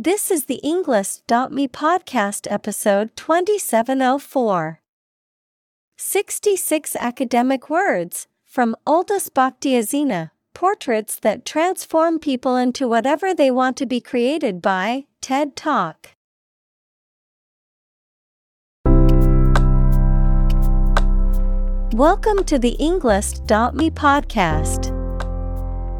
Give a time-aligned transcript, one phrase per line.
[0.00, 4.80] This is the Englist.me podcast episode 2704.
[5.96, 13.86] 66 academic words from Uldus Bakhtiozina Portraits that transform people into whatever they want to
[13.86, 16.10] be created by TED Talk.
[21.92, 24.97] Welcome to the Englist.me podcast.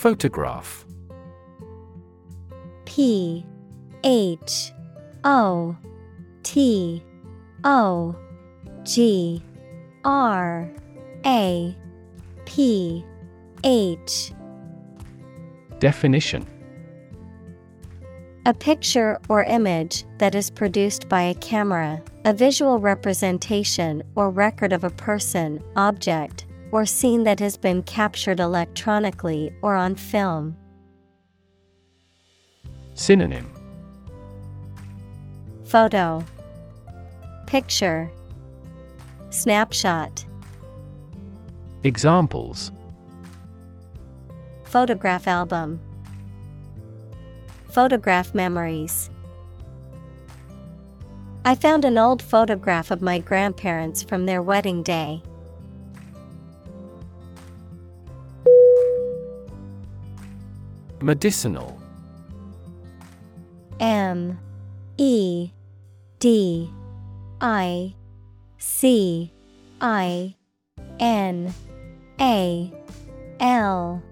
[0.00, 0.86] Photograph.
[2.86, 3.44] P
[4.02, 4.72] H
[5.24, 5.76] O
[6.42, 7.04] T
[7.64, 8.16] O
[8.82, 9.42] G
[10.02, 10.70] R
[11.26, 11.76] A
[12.46, 13.04] P
[13.62, 14.32] H.
[15.80, 16.46] Definition.
[18.46, 24.72] A picture or image that is produced by a camera, a visual representation or record
[24.72, 30.56] of a person, object, or scene that has been captured electronically or on film.
[32.94, 33.50] Synonym.
[35.64, 36.24] Photo.
[37.46, 38.10] Picture.
[39.30, 40.24] Snapshot.
[41.82, 42.72] Examples.
[44.64, 45.80] Photograph album.
[47.70, 49.10] Photograph memories.
[51.44, 55.22] I found an old photograph of my grandparents from their wedding day.
[61.02, 61.80] Medicinal.
[63.78, 64.38] M
[64.98, 65.50] E
[66.18, 66.70] D
[67.40, 67.94] I
[68.58, 69.32] C
[69.80, 70.34] I
[70.98, 71.54] N
[72.20, 72.72] A
[73.40, 74.02] L.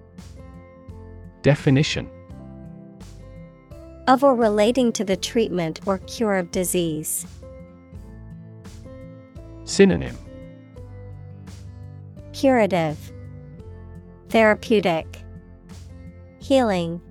[1.43, 2.09] Definition.
[4.07, 7.27] Of or relating to the treatment or cure of disease.
[9.65, 10.17] Synonym.
[12.33, 13.13] Curative.
[14.31, 15.23] Therapeutic
[16.49, 17.03] Healing.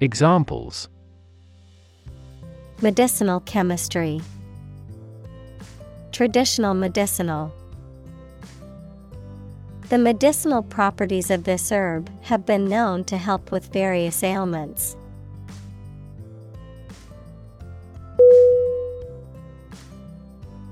[0.00, 0.88] Examples.
[2.80, 4.20] Medicinal chemistry.
[6.12, 7.52] Traditional medicinal.
[9.88, 14.96] The medicinal properties of this herb have been known to help with various ailments.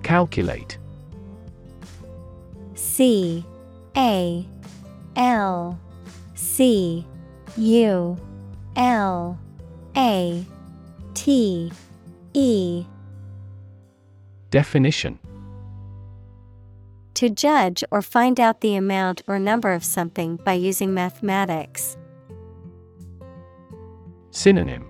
[0.05, 0.79] Calculate.
[2.77, 3.45] C
[3.97, 4.47] A
[5.17, 5.81] L
[6.59, 7.07] C
[7.57, 8.17] U
[8.75, 9.39] L
[9.97, 10.45] A
[11.15, 11.73] T
[12.35, 12.85] E.
[14.51, 15.21] Definition.
[17.15, 21.97] To judge or find out the amount or number of something by using mathematics.
[24.33, 24.85] Synonym.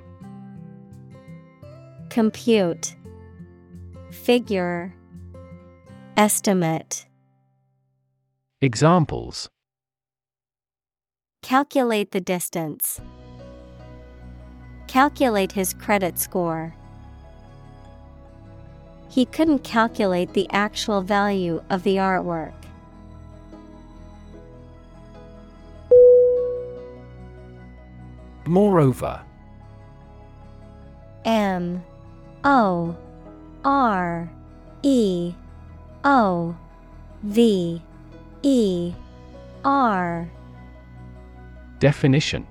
[2.09, 2.97] Compute.
[4.11, 4.95] Figure.
[6.17, 7.05] Estimate.
[8.63, 9.51] Examples
[11.43, 13.01] Calculate the distance.
[14.87, 16.75] Calculate his credit score.
[19.09, 22.53] He couldn't calculate the actual value of the artwork.
[28.47, 29.21] Moreover
[31.25, 31.85] M
[32.45, 32.97] O
[33.65, 34.31] R
[34.83, 35.35] E
[36.05, 36.57] O
[37.23, 37.83] V
[38.43, 38.93] E
[39.65, 40.31] R
[41.81, 42.47] Definition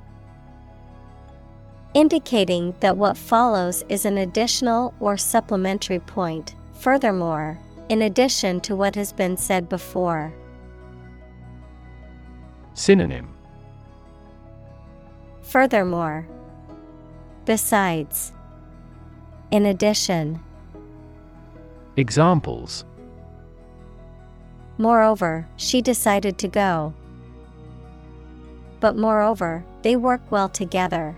[1.94, 7.60] Indicating that what follows is an additional or supplementary point, furthermore,
[7.90, 10.34] in addition to what has been said before.
[12.74, 13.34] Synonym
[15.42, 16.28] Furthermore,
[17.46, 18.34] besides,
[19.50, 20.40] in addition,
[21.96, 22.86] Examples
[24.78, 26.94] moreover, she decided to go.
[28.80, 31.18] But moreover, they work well together.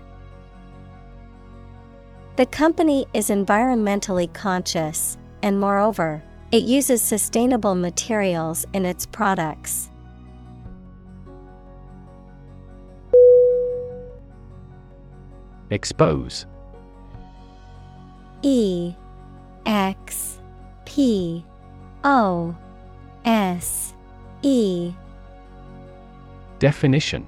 [2.36, 6.22] The company is environmentally conscious, and moreover,
[6.52, 9.90] it uses sustainable materials in its products.
[15.70, 16.46] Expose
[18.42, 18.94] E
[19.66, 20.40] X
[20.84, 21.44] P
[22.02, 22.56] O
[23.24, 23.94] S
[24.42, 24.92] E
[26.58, 27.26] Definition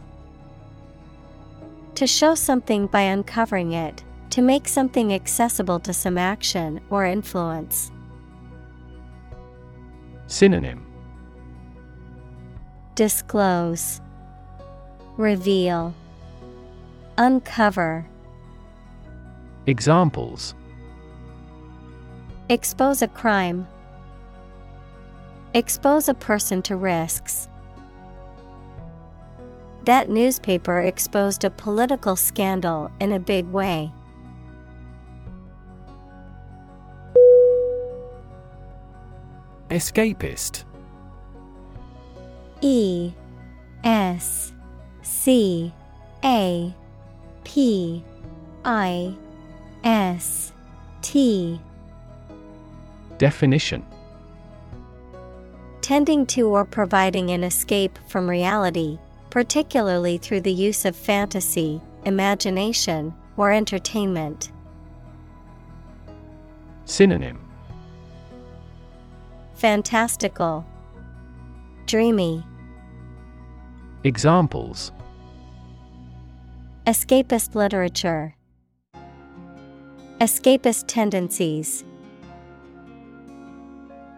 [2.03, 7.93] To show something by uncovering it, to make something accessible to some action or influence.
[10.27, 10.85] Synonym
[12.97, 14.01] Disclose,
[15.17, 15.95] Reveal,
[17.19, 18.05] Uncover.
[19.69, 20.57] Examples
[22.49, 23.69] Expose a crime.
[25.55, 27.49] Expose a person to risks.
[29.85, 33.93] That newspaper exposed a political scandal in a big way.
[39.69, 40.65] Escapist.
[42.61, 43.13] E
[43.83, 44.53] S
[45.03, 45.73] C
[46.25, 46.73] A
[47.43, 48.05] P
[48.65, 49.15] I
[49.83, 50.53] S
[51.01, 51.61] T.
[53.19, 53.85] Definition.
[55.81, 58.99] Tending to or providing an escape from reality,
[59.33, 64.53] particularly through the use of fantasy, imagination, or entertainment.
[66.85, 67.41] Synonym.
[69.55, 70.67] Fantastical,
[71.87, 72.45] Dreamy,
[74.05, 74.93] Examples.
[76.87, 78.35] Escapist literature,
[80.21, 81.85] Escapist tendencies.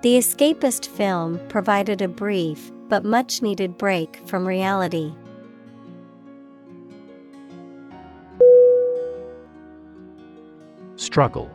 [0.02, 5.12] The escapist film provided a brief but much needed break from reality.
[10.96, 11.50] Struggle.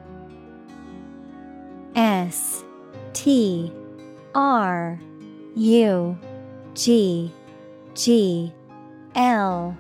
[1.96, 2.64] S
[3.14, 3.72] T
[4.36, 5.00] R
[5.56, 6.18] U
[6.76, 7.32] G
[7.96, 8.54] G
[9.16, 9.78] L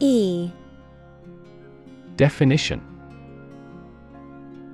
[0.00, 0.50] E.
[2.16, 2.80] Definition.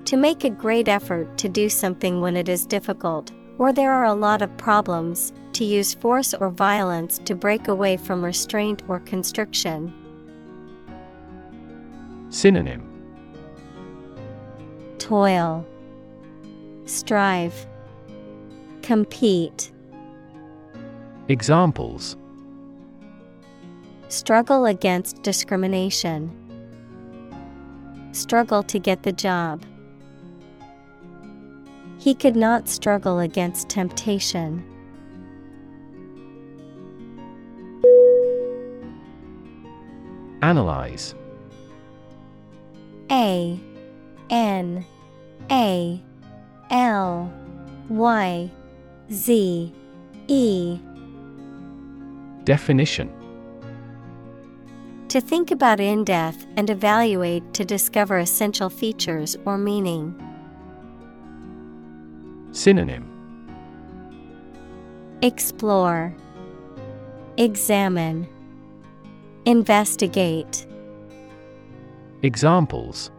[0.04, 4.04] To make a great effort to do something when it is difficult, or there are
[4.04, 9.00] a lot of problems, to use force or violence to break away from restraint or
[9.00, 9.92] constriction.
[12.30, 12.88] Synonym
[14.98, 15.66] Toil,
[16.86, 17.66] Strive,
[18.82, 19.72] Compete,
[21.28, 22.16] Examples
[24.08, 26.30] Struggle against discrimination,
[28.12, 29.62] Struggle to get the job.
[31.98, 34.64] He could not struggle against temptation.
[40.42, 41.14] Analyze.
[43.10, 43.58] A
[44.28, 44.84] N
[45.50, 46.02] A
[46.70, 47.32] L
[47.88, 48.50] Y
[49.12, 49.72] Z
[50.26, 50.78] E.
[52.44, 53.10] Definition.
[55.08, 60.14] To think about in depth and evaluate to discover essential features or meaning.
[62.50, 63.08] Synonym.
[65.22, 66.14] Explore,
[67.36, 68.26] Examine,
[69.44, 70.68] Investigate.
[72.22, 73.10] Examples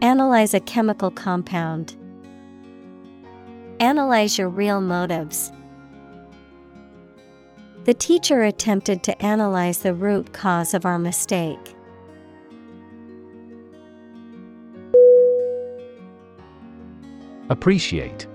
[0.00, 1.96] Analyze a chemical compound.
[3.80, 5.50] Analyze your real motives.
[7.82, 11.74] The teacher attempted to analyze the root cause of our mistake.
[17.48, 18.28] Appreciate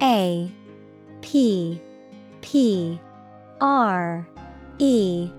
[0.00, 0.52] A
[1.20, 1.80] P
[2.42, 3.00] P
[3.64, 4.28] R
[4.78, 5.30] E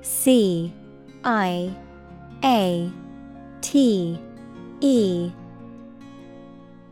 [0.00, 0.72] C
[1.24, 1.76] I
[2.44, 2.92] A
[3.60, 4.20] T
[4.80, 5.32] E.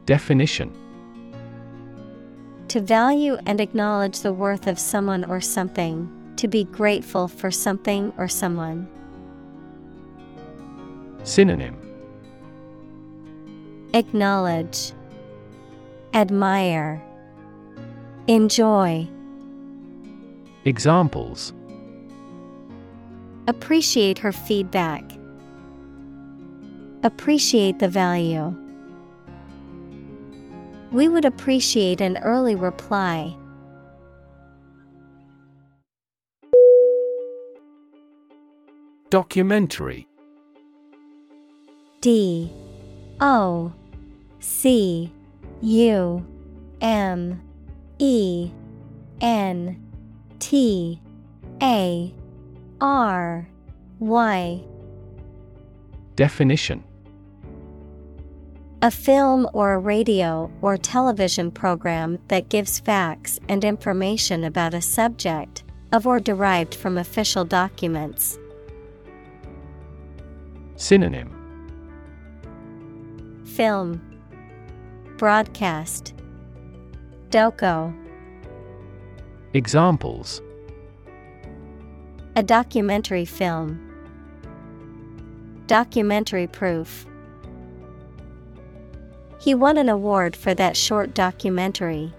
[0.04, 0.72] Definition.
[2.66, 8.12] To value and acknowledge the worth of someone or something, to be grateful for something
[8.18, 8.88] or someone.
[11.22, 11.76] Synonym.
[13.92, 14.90] Acknowledge,
[16.14, 17.00] Admire,
[18.26, 19.08] Enjoy.
[20.64, 21.52] Examples.
[23.46, 25.04] Appreciate her feedback.
[27.02, 28.56] Appreciate the value.
[30.90, 33.36] We would appreciate an early reply.
[39.10, 40.08] Documentary.
[42.00, 42.50] D.
[43.20, 43.72] O.
[44.40, 45.12] C.
[45.60, 46.26] U.
[46.80, 47.42] M.
[47.98, 48.50] E.
[49.20, 49.83] N
[50.38, 51.00] T
[51.62, 52.14] A
[52.80, 53.48] R
[53.98, 54.64] Y.
[56.16, 56.84] Definition.
[58.82, 64.82] A film or a radio or television program that gives facts and information about a
[64.82, 68.38] subject, of or derived from official documents.
[70.76, 71.30] Synonym.
[73.46, 74.02] Film.
[75.16, 76.12] Broadcast.
[77.30, 77.94] Doco
[79.54, 80.42] Examples.
[82.34, 83.80] A documentary film.
[85.68, 87.06] Documentary proof.
[89.38, 92.12] He won an award for that short documentary.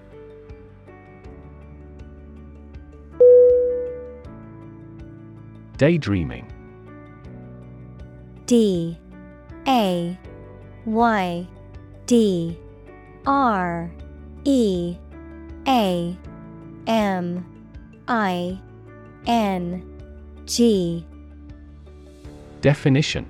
[5.75, 6.50] Daydreaming.
[8.46, 8.98] D
[9.68, 10.18] A
[10.86, 11.48] Y
[12.06, 12.58] D
[13.25, 13.92] R
[14.46, 14.96] E
[15.68, 16.18] A
[16.88, 17.46] M
[18.08, 18.60] I
[19.25, 19.84] N
[20.46, 21.06] G.
[22.62, 23.27] Definition.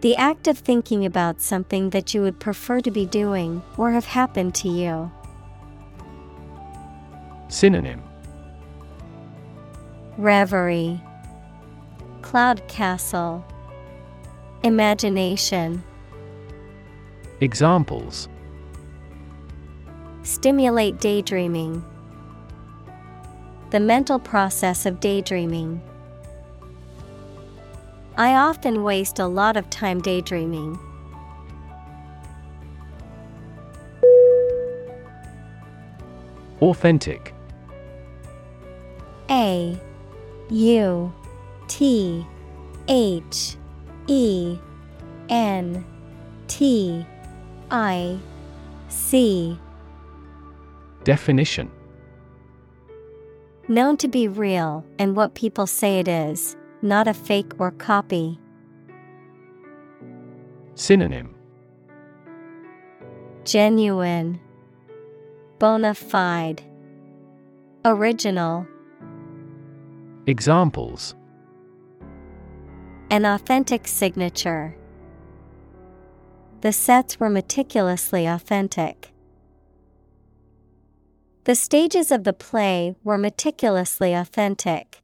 [0.00, 4.06] The act of thinking about something that you would prefer to be doing or have
[4.06, 5.10] happened to you.
[7.48, 8.02] Synonym.
[10.16, 11.00] Reverie.
[12.22, 13.44] Cloud Castle.
[14.62, 15.82] Imagination.
[17.40, 18.28] Examples
[20.22, 21.82] Stimulate daydreaming.
[23.70, 25.80] The mental process of daydreaming.
[28.18, 30.78] I often waste a lot of time daydreaming.
[36.60, 37.32] Authentic
[39.30, 39.80] A
[40.50, 41.12] U
[41.68, 42.26] T
[42.88, 43.56] H
[44.06, 44.58] E
[45.30, 45.84] N
[46.46, 47.06] T
[47.70, 48.18] I
[48.90, 49.58] C
[51.10, 51.68] Definition
[53.66, 58.38] Known to be real and what people say it is, not a fake or copy.
[60.76, 61.34] Synonym
[63.42, 64.38] Genuine,
[65.58, 66.62] Bona fide,
[67.84, 68.64] Original,
[70.28, 71.16] Examples
[73.10, 74.76] An authentic signature.
[76.60, 79.09] The sets were meticulously authentic.
[81.50, 85.02] The stages of the play were meticulously authentic.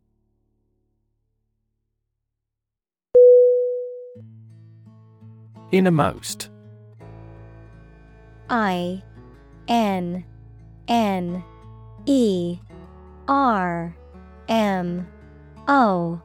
[5.73, 6.51] Innermost
[8.49, 9.03] I
[9.67, 10.25] N
[10.87, 11.43] N
[12.05, 12.61] E
[13.27, 13.97] R
[14.49, 15.09] M
[15.67, 16.23] O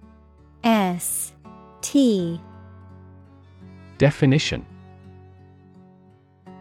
[0.64, 1.34] S
[1.82, 2.40] T.
[3.98, 4.68] Definition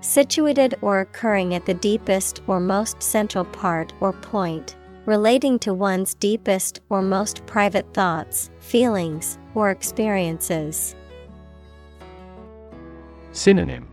[0.02, 6.14] Situated or occurring at the deepest or most central part or point, relating to one's
[6.14, 10.96] deepest or most private thoughts, feelings, or experiences.
[13.32, 13.86] Synonym.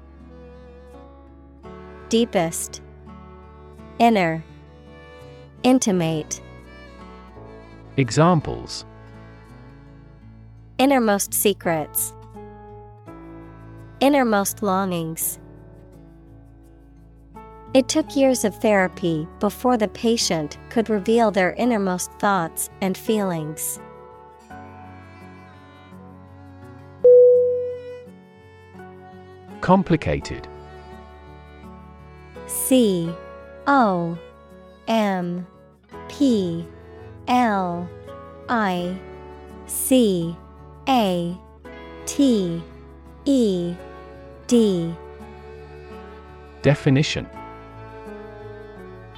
[2.08, 2.82] Deepest,
[4.00, 4.44] Inner,
[5.64, 6.42] Intimate,
[7.98, 8.86] Examples.
[10.78, 12.14] Innermost secrets,
[14.00, 15.40] Innermost longings.
[17.74, 23.79] It took years of therapy before the patient could reveal their innermost thoughts and feelings.
[29.59, 30.47] Complicated.
[32.47, 33.13] C
[33.67, 34.17] O
[34.88, 35.45] M
[36.07, 36.65] P
[37.27, 37.89] L
[38.47, 38.97] I
[39.65, 40.36] C
[40.88, 41.38] A
[42.05, 42.63] T
[43.25, 43.75] E
[44.47, 44.95] D.
[46.62, 47.27] Definition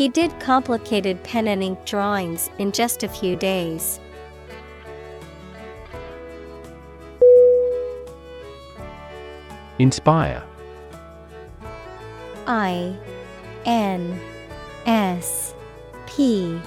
[0.00, 4.00] He did complicated pen and ink drawings in just a few days.
[9.78, 10.42] Inspire.
[12.46, 12.96] I
[13.66, 14.18] N
[14.86, 15.54] S
[16.06, 16.58] P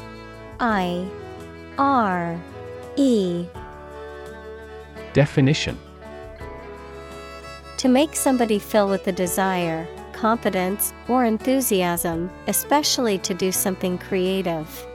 [0.59, 1.03] I
[1.79, 2.39] R
[2.97, 3.47] E.
[5.13, 5.79] Definition.
[7.77, 9.87] To make somebody feel with a desire,
[10.23, 14.87] confidence, or enthusiasm, especially to do something creative.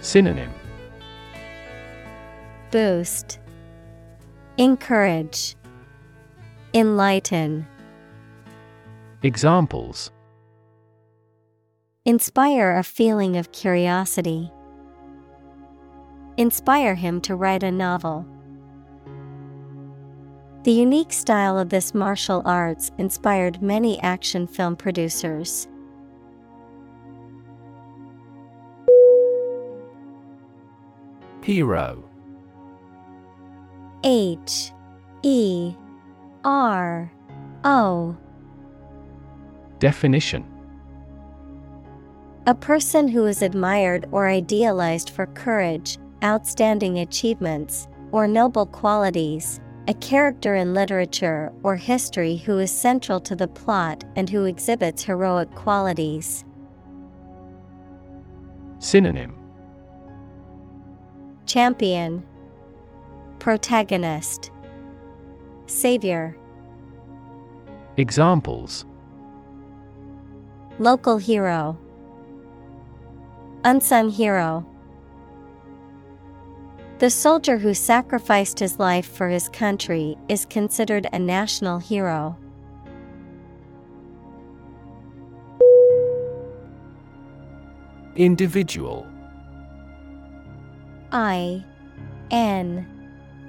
[0.00, 0.50] Synonym
[2.70, 3.40] Boost,
[4.56, 5.54] Encourage,
[6.72, 7.66] Enlighten,
[9.22, 10.10] Examples
[12.06, 14.50] Inspire a feeling of curiosity.
[16.38, 18.26] Inspire him to write a novel.
[20.64, 25.68] The unique style of this martial arts inspired many action film producers.
[31.42, 32.02] Hero.
[34.04, 34.72] H.
[35.22, 35.74] E.
[36.44, 37.12] R.
[37.64, 38.16] O.
[39.78, 40.46] Definition.
[42.46, 49.94] A person who is admired or idealized for courage, outstanding achievements, or noble qualities, a
[49.94, 55.50] character in literature or history who is central to the plot and who exhibits heroic
[55.54, 56.44] qualities.
[58.78, 59.36] Synonym.
[61.46, 62.24] Champion,
[63.38, 64.50] Protagonist,
[65.66, 66.36] Savior,
[67.96, 68.86] Examples.
[70.78, 71.78] Local hero,
[73.64, 74.66] Unsung hero.
[76.98, 82.38] The soldier who sacrificed his life for his country is considered a national hero.
[88.14, 89.08] Individual.
[91.10, 91.64] I
[92.30, 92.86] N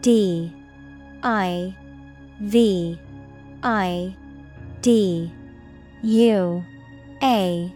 [0.02, 0.52] D
[1.22, 1.76] I
[2.42, 3.00] V
[3.62, 4.16] I
[4.82, 5.32] D
[6.02, 6.66] U
[7.22, 7.74] A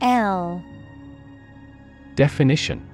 [0.00, 0.64] L.
[2.14, 2.93] Definition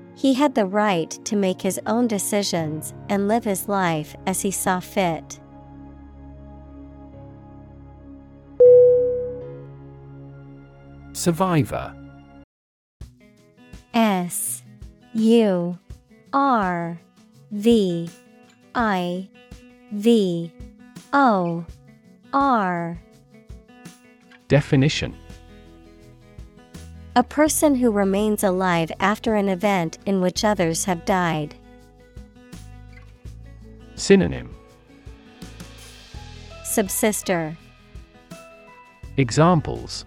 [0.21, 4.51] he had the right to make his own decisions and live his life as he
[4.51, 5.39] saw fit.
[11.13, 11.95] Survivor.
[13.95, 14.61] S
[15.15, 15.79] U
[16.31, 17.01] R
[17.49, 18.07] V
[18.75, 19.27] I
[19.91, 20.53] V
[21.13, 21.65] O
[22.31, 23.01] R.
[24.47, 25.17] Definition
[27.13, 31.55] A person who remains alive after an event in which others have died.
[33.95, 34.55] Synonym
[36.63, 37.57] Subsister
[39.17, 40.05] Examples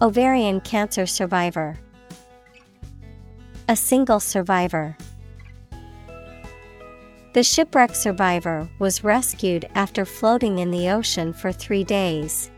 [0.00, 1.78] Ovarian cancer survivor.
[3.68, 4.96] A single survivor.
[7.34, 12.50] The shipwreck survivor was rescued after floating in the ocean for three days.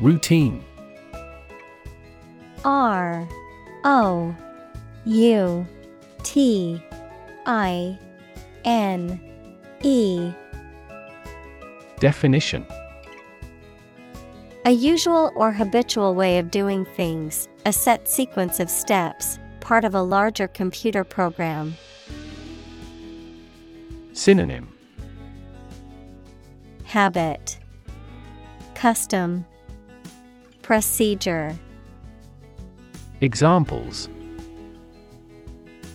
[0.00, 0.64] Routine.
[2.64, 3.28] R
[3.84, 4.34] O
[5.04, 5.66] U
[6.22, 6.82] T
[7.46, 7.98] I
[8.64, 9.20] N
[9.82, 10.32] E.
[11.98, 12.66] Definition.
[14.64, 19.94] A usual or habitual way of doing things, a set sequence of steps, part of
[19.94, 21.74] a larger computer program.
[24.14, 24.72] Synonym.
[26.84, 27.58] Habit.
[28.74, 29.44] Custom
[30.70, 31.58] Procedure
[33.20, 34.08] Examples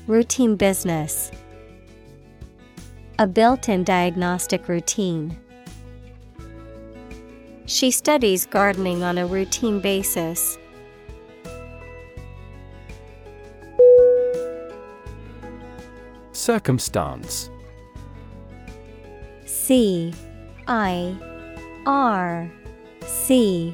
[0.05, 1.31] Routine business
[3.17, 5.39] A built-in diagnostic routine.
[7.67, 10.57] She studies gardening on a routine basis.
[16.33, 17.49] Circumstance
[19.45, 20.13] C
[20.67, 21.15] I
[21.85, 22.51] R
[23.05, 23.73] C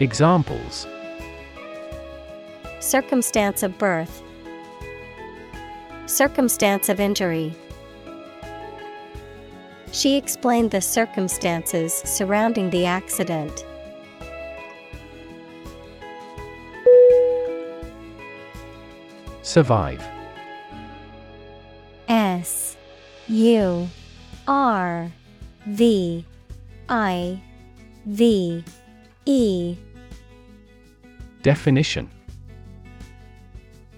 [0.00, 0.86] Examples.
[2.78, 4.22] Circumstance of birth.
[6.06, 7.52] Circumstance of injury.
[9.90, 13.64] She explained the circumstances surrounding the accident.
[19.42, 20.06] Survive.
[22.06, 22.76] S
[23.26, 23.88] U
[24.46, 25.10] R
[25.66, 26.24] V
[26.88, 27.42] I
[28.06, 28.64] V
[29.26, 29.76] E
[31.42, 32.10] Definition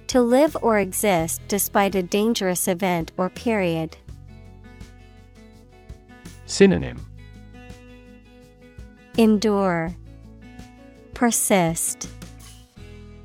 [0.09, 3.97] To live or exist despite a dangerous event or period.
[6.47, 7.07] Synonym
[9.17, 9.95] Endure,
[11.15, 12.09] Persist,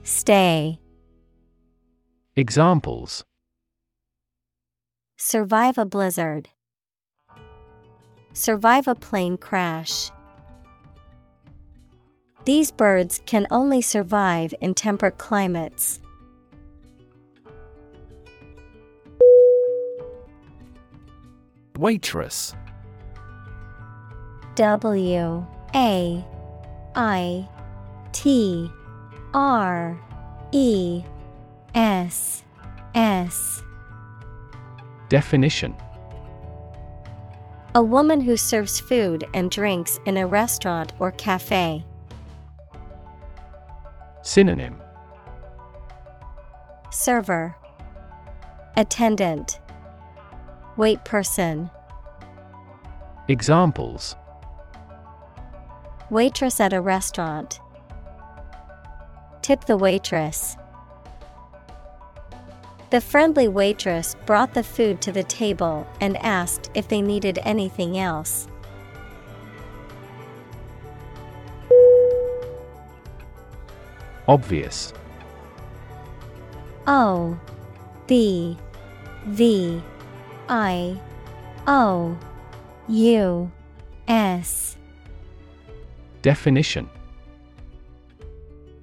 [0.04, 0.80] Stay.
[2.36, 3.24] Examples
[5.18, 6.50] Survive a blizzard.
[8.34, 10.12] Survive a plane crash.
[12.46, 16.00] These birds can only survive in temperate climates.
[21.78, 22.56] Waitress
[24.54, 26.26] W A
[26.96, 27.50] I
[28.14, 28.72] T
[29.34, 30.00] R
[30.52, 31.04] E
[31.74, 32.44] S
[32.94, 33.64] S
[35.10, 35.76] Definition
[37.74, 41.84] A woman who serves food and drinks in a restaurant or cafe.
[44.26, 44.82] Synonym
[46.90, 47.56] Server
[48.76, 49.60] Attendant
[50.78, 51.70] Wait person
[53.28, 54.16] Examples
[56.10, 57.60] Waitress at a restaurant.
[59.44, 60.58] Tip the waitress.
[62.90, 68.00] The friendly waitress brought the food to the table and asked if they needed anything
[68.00, 68.48] else.
[74.28, 74.94] Obvious.
[76.88, 77.40] O
[78.08, 78.58] B
[79.26, 79.82] V
[80.50, 81.00] I
[81.68, 82.18] O
[82.88, 83.52] U
[84.08, 84.78] S.
[86.22, 86.90] Definition.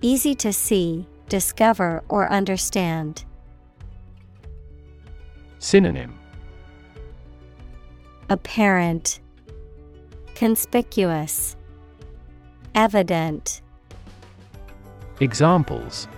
[0.00, 3.24] Easy to see, discover, or understand.
[5.60, 6.18] Synonym.
[8.28, 9.20] Apparent,
[10.34, 11.56] Conspicuous,
[12.74, 13.61] Evident.
[15.20, 16.08] Examples.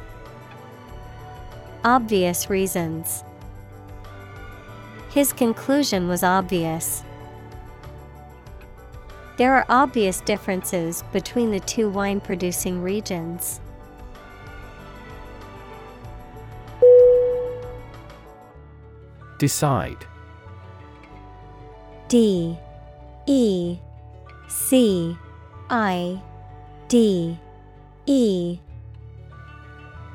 [1.84, 3.22] Obvious reasons.
[5.10, 7.02] His conclusion was obvious.
[9.36, 13.60] There are obvious differences between the two wine producing regions.
[19.38, 20.06] Decide.
[22.08, 22.56] D.
[23.26, 23.78] E.
[24.48, 25.16] C.
[25.68, 26.22] I.
[26.88, 27.38] D.
[28.06, 28.58] E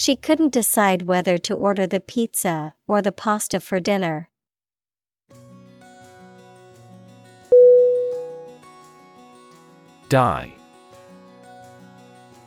[0.00, 4.28] She couldn't decide whether to order the pizza or the pasta for dinner.
[10.08, 10.52] Dye.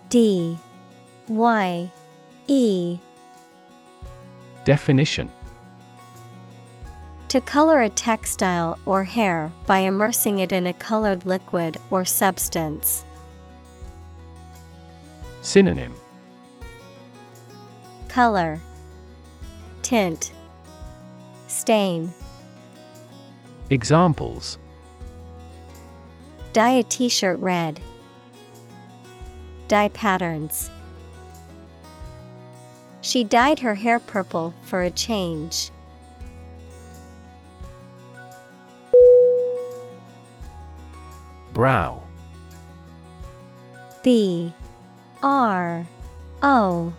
[0.07, 0.57] D.
[1.27, 1.91] Y.
[2.47, 2.99] E.
[4.63, 5.29] Definition.
[7.27, 13.03] To color a textile or hair by immersing it in a colored liquid or substance.
[15.41, 15.93] Synonym
[18.11, 18.59] Color
[19.83, 20.33] Tint
[21.47, 22.13] Stain
[23.69, 24.57] Examples
[26.51, 27.79] Dye a t shirt red.
[29.69, 30.69] Dye patterns.
[32.99, 35.71] She dyed her hair purple for a change.
[41.53, 42.03] Brow
[44.03, 44.53] B
[45.23, 45.87] R
[46.43, 46.93] O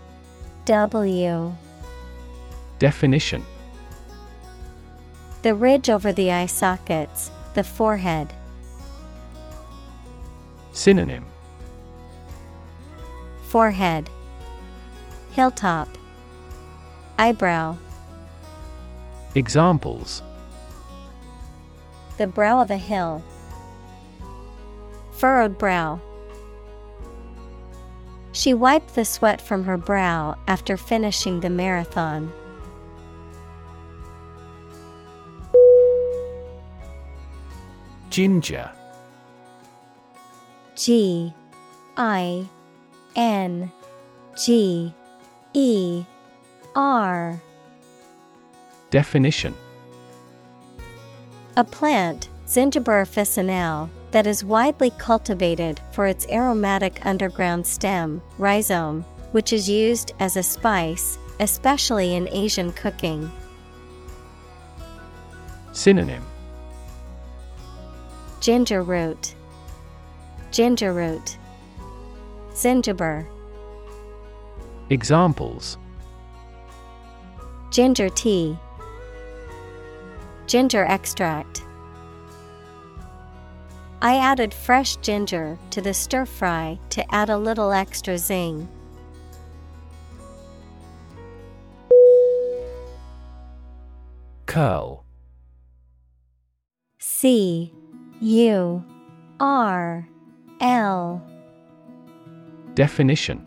[0.64, 1.52] W.
[2.78, 3.44] Definition.
[5.42, 8.32] The ridge over the eye sockets, the forehead.
[10.72, 11.24] Synonym.
[13.48, 14.08] Forehead.
[15.32, 15.88] Hilltop.
[17.18, 17.76] Eyebrow.
[19.34, 20.22] Examples.
[22.18, 23.24] The brow of a hill.
[25.10, 26.00] Furrowed brow.
[28.32, 32.32] She wiped the sweat from her brow after finishing the marathon.
[38.08, 38.70] Ginger.
[40.74, 41.32] G
[41.96, 42.48] I
[43.14, 43.70] N
[44.36, 44.94] G
[45.52, 46.04] E
[46.74, 47.40] R.
[48.90, 49.54] Definition.
[51.56, 59.52] A plant, Zingiber officinale, that is widely cultivated for its aromatic underground stem, rhizome, which
[59.52, 63.30] is used as a spice, especially in Asian cooking.
[65.72, 66.22] Synonym
[68.40, 69.34] Ginger root,
[70.50, 71.38] ginger root,
[72.52, 73.26] zingiber.
[74.90, 75.78] Examples
[77.70, 78.58] Ginger tea,
[80.46, 81.61] ginger extract.
[84.04, 88.68] I added fresh ginger to the stir fry to add a little extra zing.
[94.46, 95.04] Curl.
[96.98, 97.72] C.
[98.20, 98.84] U.
[99.38, 100.08] R.
[100.60, 101.22] L.
[102.74, 103.46] Definition.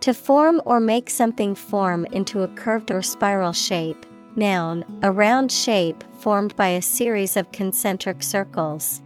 [0.00, 4.06] To form or make something form into a curved or spiral shape.
[4.36, 9.00] Noun, a round shape formed by a series of concentric circles.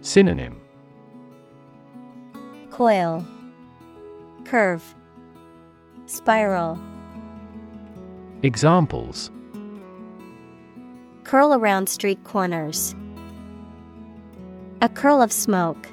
[0.00, 0.60] Synonym
[2.70, 3.24] Coil,
[4.44, 4.94] Curve,
[6.06, 6.78] Spiral.
[8.42, 9.30] Examples
[11.22, 12.96] Curl around street corners.
[14.80, 15.88] A curl of smoke.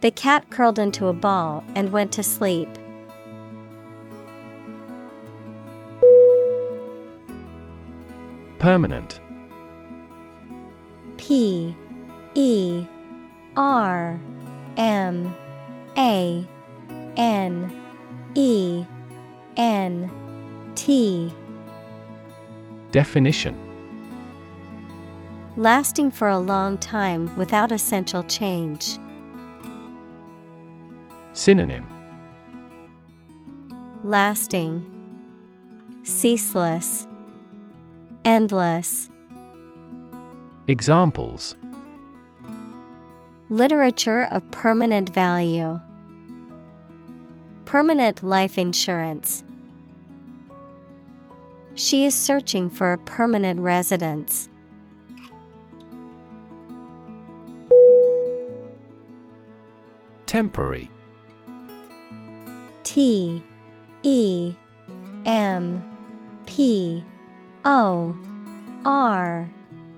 [0.00, 2.68] The cat curled into a ball and went to sleep.
[8.62, 9.18] Permanent.
[11.16, 11.74] P
[12.36, 12.86] E
[13.56, 14.20] R
[14.76, 15.34] M
[15.98, 16.46] A
[17.16, 17.82] N
[18.36, 18.84] E
[19.56, 21.34] N T.
[22.92, 23.58] Definition.
[25.56, 28.96] Lasting for a long time without essential change.
[31.32, 31.84] Synonym.
[34.04, 34.86] Lasting,
[36.04, 37.08] Ceaseless,
[38.24, 39.10] Endless.
[40.68, 41.56] Examples
[43.50, 45.80] Literature of permanent value.
[47.64, 49.42] Permanent life insurance.
[51.74, 54.48] She is searching for a permanent residence.
[60.26, 60.88] Temporary
[62.84, 63.42] T
[64.04, 64.54] E
[65.26, 65.82] M
[66.46, 67.04] P
[67.64, 68.16] O
[68.84, 69.48] R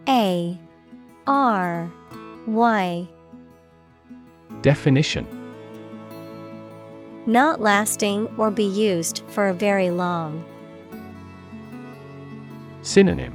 [0.07, 0.59] A
[1.27, 1.93] R
[2.47, 3.09] Y.
[4.61, 5.27] Definition.
[7.27, 10.45] Not lasting or be used for a very long.
[12.83, 13.33] Synonym.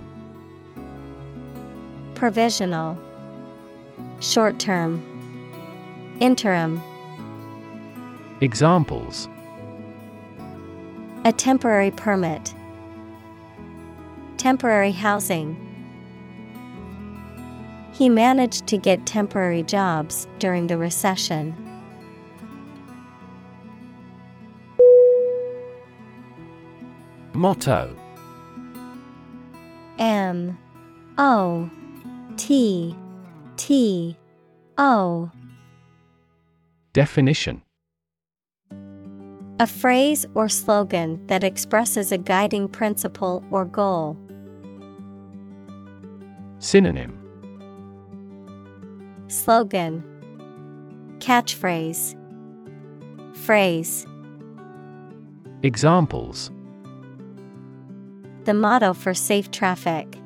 [2.14, 3.00] Provisional.
[4.20, 5.04] Short term.
[6.20, 6.80] Interim.
[8.42, 9.28] Examples.
[11.26, 12.54] A temporary permit
[14.40, 15.58] Temporary housing.
[17.92, 21.54] He managed to get temporary jobs during the recession.
[27.34, 27.94] Motto.
[29.98, 30.58] M.
[31.18, 31.70] O.
[32.38, 32.96] T.
[33.58, 34.16] T.
[34.78, 35.30] O.
[36.94, 37.62] Definition.
[39.60, 44.18] A phrase or slogan that expresses a guiding principle or goal.
[46.60, 47.18] Synonym.
[49.28, 50.04] Slogan.
[51.20, 52.16] Catchphrase.
[53.34, 54.06] Phrase.
[55.64, 56.52] Examples.
[58.44, 60.18] The motto for safe traffic.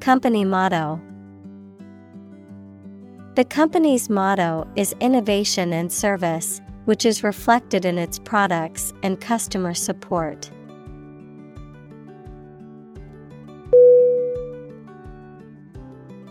[0.00, 1.00] Company motto.
[3.34, 9.74] The company's motto is innovation and service, which is reflected in its products and customer
[9.74, 10.50] support.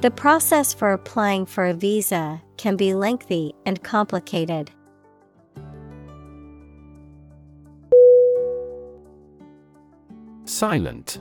[0.00, 4.70] The process for applying for a visa can be lengthy and complicated.
[10.44, 11.20] Silent.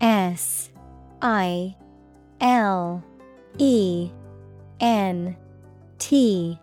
[0.00, 0.70] S
[1.20, 1.76] I
[2.40, 3.04] L
[3.58, 4.10] E
[4.80, 5.36] N
[5.98, 6.58] T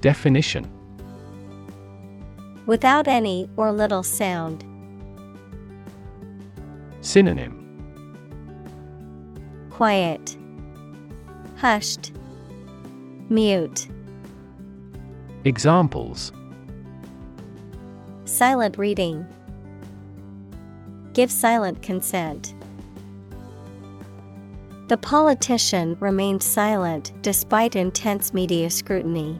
[0.00, 0.68] Definition
[2.66, 4.64] Without any or little sound.
[7.00, 7.55] Synonym
[9.76, 10.38] Quiet,
[11.56, 12.12] Hushed,
[13.28, 13.88] Mute.
[15.44, 16.32] Examples
[18.24, 19.26] Silent reading.
[21.12, 22.54] Give silent consent.
[24.88, 29.38] The politician remained silent despite intense media scrutiny.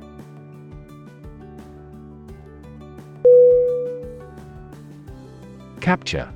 [5.81, 6.31] Capture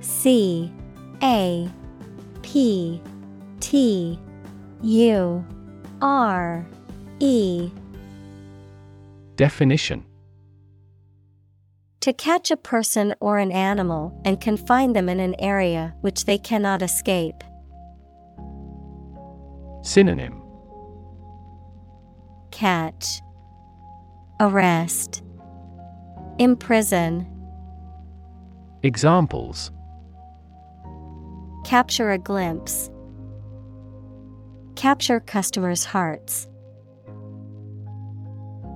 [0.00, 0.72] C
[1.20, 1.68] A
[2.56, 3.02] P
[3.60, 4.18] T
[4.80, 5.46] U
[6.00, 6.66] R
[7.20, 7.70] E.
[9.34, 10.06] Definition.
[12.00, 16.38] To catch a person or an animal and confine them in an area which they
[16.38, 17.44] cannot escape.
[19.82, 20.42] Synonym.
[22.52, 23.20] Catch,
[24.40, 25.22] Arrest,
[26.38, 27.26] Imprison,
[28.82, 29.72] Examples
[31.66, 32.92] Capture a glimpse,
[34.76, 36.46] Capture customers' hearts.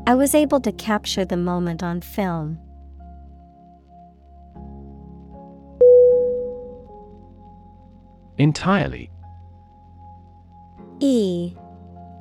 [0.09, 2.59] I was able to capture the moment on film.
[8.39, 9.09] Entirely
[10.99, 11.55] E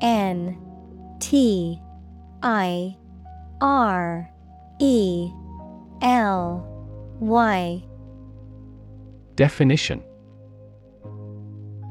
[0.01, 0.55] N
[1.19, 1.81] T
[2.43, 2.95] I
[3.59, 4.29] R
[4.79, 5.31] E
[6.03, 7.83] L Y
[9.33, 10.03] Definition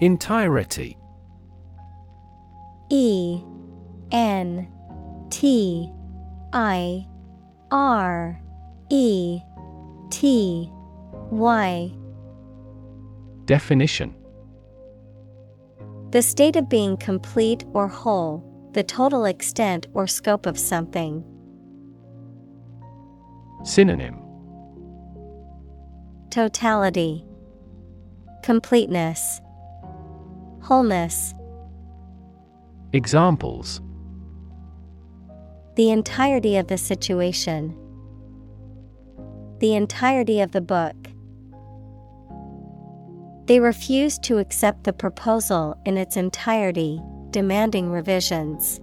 [0.00, 0.96] Entirety.
[2.90, 3.42] E
[4.12, 4.68] N
[5.30, 5.90] T
[6.52, 7.06] I
[7.70, 8.40] R
[8.90, 9.40] E
[10.10, 10.70] T
[11.30, 11.92] Y.
[13.44, 14.14] Definition.
[16.10, 21.24] The state of being complete or whole, the total extent or scope of something.
[23.64, 24.22] Synonym.
[26.30, 27.24] Totality,
[28.42, 29.40] Completeness,
[30.68, 31.34] Wholeness.
[32.92, 33.80] Examples
[35.76, 37.74] The entirety of the situation.
[39.60, 40.94] The entirety of the book.
[43.46, 47.00] They refused to accept the proposal in its entirety,
[47.30, 48.78] demanding revisions.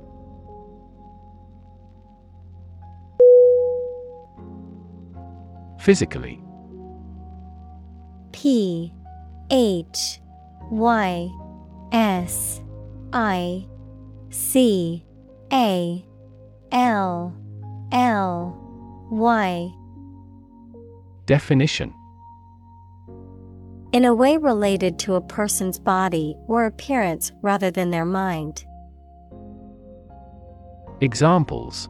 [5.78, 6.42] Physically
[8.32, 8.92] P
[9.52, 10.20] H
[10.72, 11.30] Y
[11.96, 12.60] S
[13.14, 13.66] I
[14.30, 15.06] C
[15.54, 16.06] A
[16.74, 17.34] L
[17.94, 19.74] L Y
[21.26, 21.94] Definition
[23.94, 28.66] In a way related to a person's body or appearance rather than their mind.
[31.00, 31.88] Examples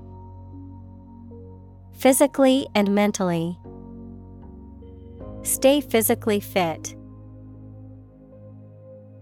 [1.93, 3.57] Physically and mentally.
[5.41, 6.95] Stay physically fit.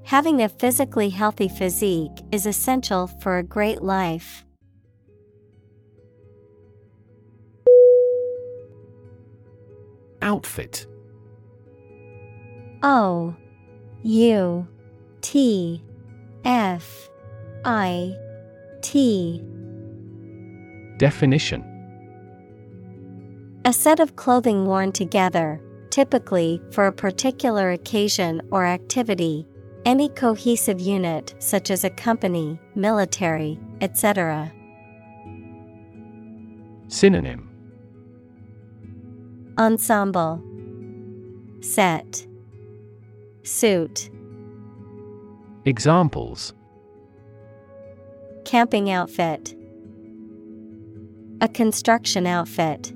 [0.05, 4.43] Having a physically healthy physique is essential for a great life.
[10.21, 10.85] Outfit
[12.83, 13.35] O
[14.03, 14.67] U
[15.21, 15.83] T
[16.43, 17.09] F
[17.65, 18.13] I
[18.81, 19.41] T
[20.97, 21.63] Definition
[23.65, 29.47] A set of clothing worn together, typically for a particular occasion or activity.
[29.85, 34.51] Any cohesive unit, such as a company, military, etc.
[36.87, 37.49] Synonym
[39.57, 40.41] Ensemble
[41.59, 42.25] Set
[43.43, 44.09] Suit
[45.65, 46.53] Examples
[48.45, 49.53] Camping outfit
[51.41, 52.93] A construction outfit.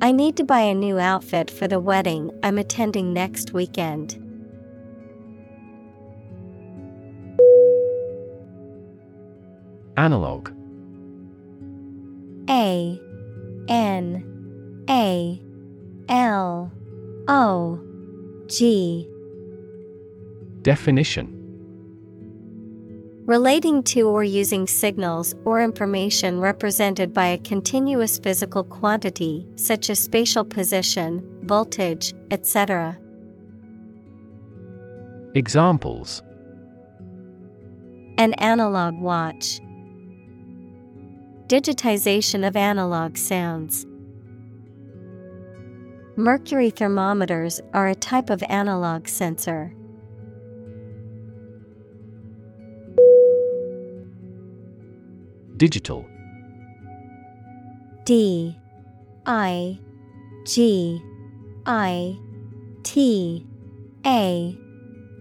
[0.00, 4.24] I need to buy a new outfit for the wedding I'm attending next weekend.
[9.98, 10.50] Analog
[12.48, 13.00] A
[13.68, 15.42] N A
[16.08, 16.72] L
[17.26, 17.80] O
[18.46, 19.08] G
[20.62, 21.34] Definition
[23.26, 29.98] Relating to or using signals or information represented by a continuous physical quantity, such as
[29.98, 32.96] spatial position, voltage, etc.
[35.34, 36.22] Examples
[38.16, 39.60] An analog watch.
[41.48, 43.86] Digitization of analog sounds.
[46.14, 49.72] Mercury thermometers are a type of analog sensor.
[55.56, 56.04] Digital
[58.04, 58.54] D
[59.24, 59.78] I
[60.44, 61.02] G
[61.64, 62.18] I
[62.82, 63.46] T
[64.04, 64.58] A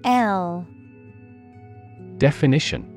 [0.03, 0.67] L
[2.17, 2.96] Definition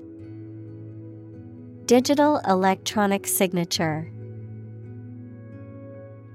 [1.91, 4.09] Digital electronic signature.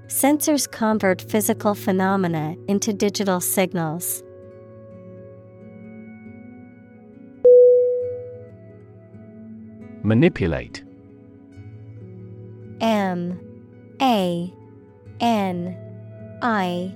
[0.05, 4.21] Sensors convert physical phenomena into digital signals.
[10.03, 10.83] Manipulate
[12.79, 13.39] M
[13.99, 14.53] A
[15.19, 16.93] N I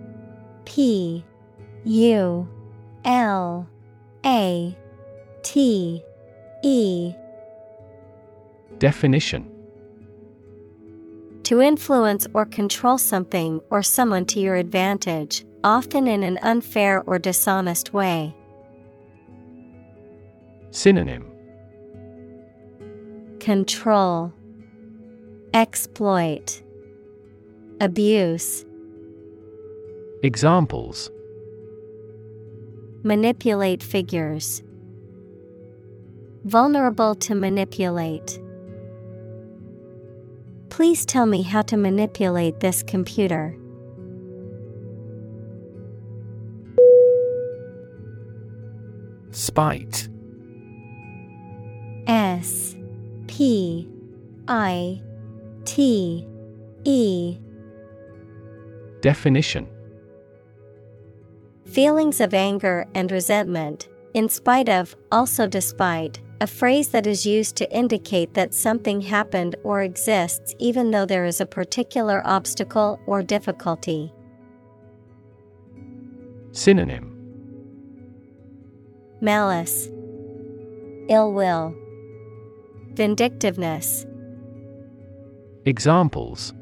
[0.66, 1.26] P
[1.84, 2.48] U
[3.06, 3.68] L
[4.24, 4.78] A
[5.42, 6.04] T
[6.64, 7.16] E
[8.82, 9.48] Definition
[11.44, 17.20] To influence or control something or someone to your advantage, often in an unfair or
[17.20, 18.36] dishonest way.
[20.72, 21.32] Synonym
[23.40, 24.34] Control
[25.54, 26.64] Exploit
[27.80, 28.66] Abuse
[30.24, 31.12] Examples
[33.04, 34.64] Manipulate figures.
[36.46, 38.40] Vulnerable to manipulate.
[40.72, 43.56] Please tell me how to manipulate this computer.
[49.32, 50.08] Spite.
[52.08, 52.76] S
[53.28, 53.88] P
[54.48, 55.02] I
[55.66, 56.26] T
[56.86, 57.38] E.
[59.02, 59.68] Definition.
[61.66, 67.56] Feelings of anger and resentment, in spite of, also despite, a phrase that is used
[67.56, 73.22] to indicate that something happened or exists even though there is a particular obstacle or
[73.22, 74.12] difficulty.
[76.52, 77.16] Synonym
[79.22, 79.88] Malice,
[81.10, 81.76] Ill will,
[82.94, 84.08] Vindictiveness.
[85.66, 86.54] Examples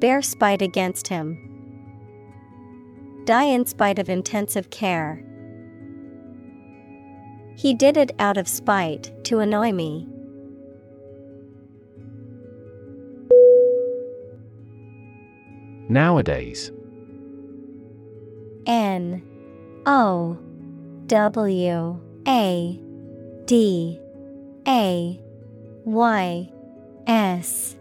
[0.00, 1.38] Bear spite against him.
[3.24, 5.24] Die in spite of intensive care.
[7.56, 10.08] He did it out of spite to annoy me.
[15.88, 16.72] Nowadays
[18.66, 19.22] N
[19.86, 20.38] O
[21.06, 22.80] W A
[23.44, 24.00] D
[24.66, 25.20] A
[25.84, 26.50] Y
[27.06, 27.76] S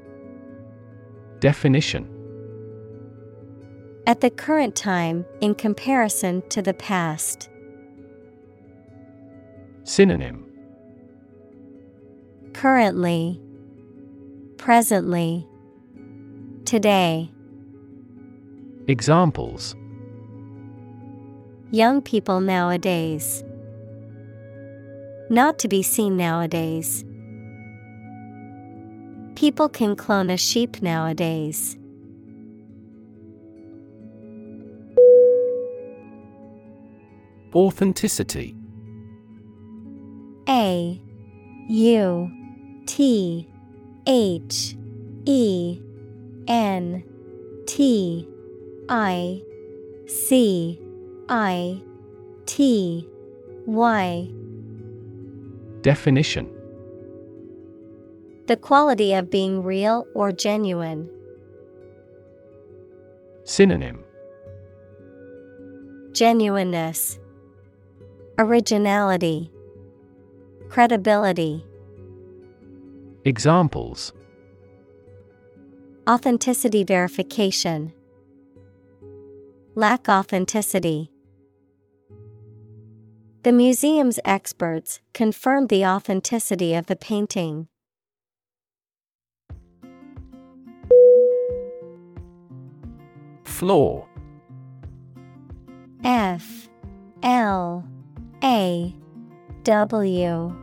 [1.40, 2.10] Definition
[4.06, 7.50] At the current time, in comparison to the past.
[9.86, 10.46] Synonym
[12.54, 13.42] Currently,
[14.58, 15.46] Presently,
[16.64, 17.30] Today.
[18.88, 19.76] Examples
[21.72, 23.44] Young people nowadays.
[25.30, 27.04] Not to be seen nowadays.
[29.36, 31.78] People can clone a sheep nowadays.
[37.54, 38.56] Authenticity
[40.48, 41.00] A
[41.70, 42.32] U
[42.86, 43.48] T
[44.06, 44.76] H
[45.26, 45.80] E
[46.48, 47.04] N
[47.66, 48.28] T
[48.90, 49.42] I
[50.08, 50.80] C
[51.30, 51.82] I
[52.46, 53.08] T
[53.66, 54.30] Y.
[55.82, 56.50] Definition.
[58.48, 61.10] The quality of being real or genuine.
[63.46, 64.04] Synonym.
[66.12, 67.20] Genuineness,
[68.38, 69.53] Originality,
[70.74, 71.64] Credibility.
[73.26, 74.12] Examples
[76.10, 77.94] Authenticity verification.
[79.76, 81.12] Lack authenticity.
[83.44, 87.68] The museum's experts confirmed the authenticity of the painting.
[93.44, 94.08] Flaw
[96.04, 96.68] F
[97.22, 97.88] L
[98.44, 98.96] A
[99.64, 100.63] W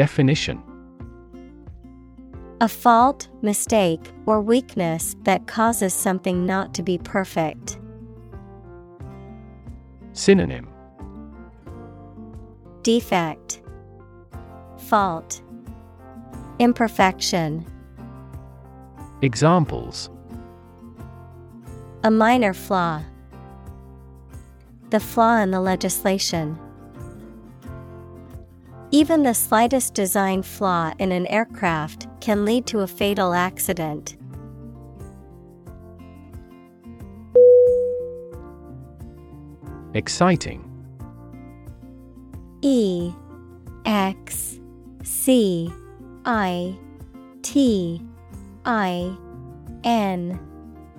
[0.00, 0.62] Definition
[2.62, 7.78] A fault, mistake, or weakness that causes something not to be perfect.
[10.14, 10.66] Synonym
[12.82, 13.60] Defect,
[14.78, 15.42] Fault,
[16.58, 17.66] Imperfection.
[19.20, 20.08] Examples
[22.04, 23.02] A minor flaw.
[24.88, 26.58] The flaw in the legislation.
[28.92, 34.16] Even the slightest design flaw in an aircraft can lead to a fatal accident.
[39.94, 40.64] Exciting
[42.62, 43.12] E
[43.84, 44.58] X
[45.04, 45.72] C
[46.24, 46.76] I
[47.42, 48.02] T
[48.64, 49.16] I
[49.84, 50.38] N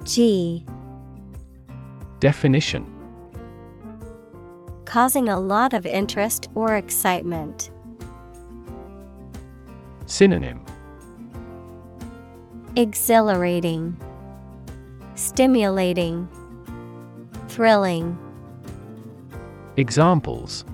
[0.06, 0.66] G
[2.22, 2.86] Definition
[4.86, 7.72] Causing a lot of interest or excitement.
[10.12, 10.66] Synonym
[12.76, 13.96] Exhilarating,
[15.16, 16.28] Stimulating,
[17.48, 18.18] Thrilling.
[19.78, 20.66] Examples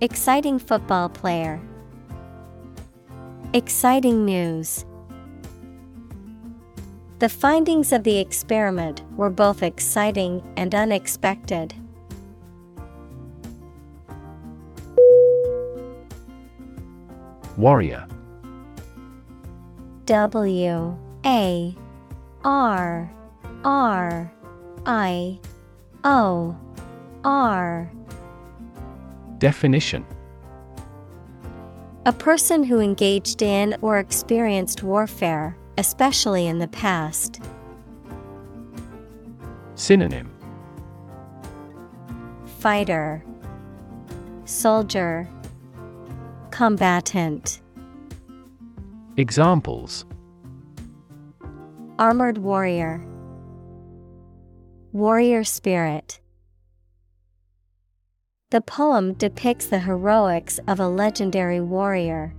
[0.00, 1.60] Exciting football player.
[3.52, 4.84] Exciting news.
[7.20, 11.72] The findings of the experiment were both exciting and unexpected.
[17.64, 18.06] Warrior.
[20.04, 21.74] W A
[22.44, 23.10] R
[23.64, 24.32] R
[24.84, 25.40] I
[26.04, 26.56] O
[27.24, 27.90] R.
[29.38, 30.04] Definition.
[32.04, 37.40] A person who engaged in or experienced warfare, especially in the past.
[39.74, 40.30] Synonym.
[42.58, 43.24] Fighter,
[44.44, 45.26] Soldier,
[46.54, 47.60] Combatant.
[49.16, 50.04] Examples.
[51.98, 53.04] Armored warrior,
[54.92, 56.20] Warrior spirit.
[58.52, 62.32] The poem depicts the heroics of a legendary warrior.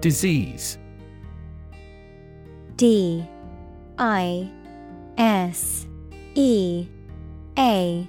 [0.00, 0.78] Disease.
[2.74, 3.24] D.
[3.98, 4.50] I.
[5.16, 5.86] S.
[6.34, 6.88] E.
[7.56, 8.08] A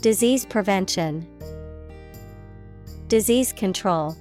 [0.00, 1.26] Disease prevention,
[3.08, 4.16] Disease control.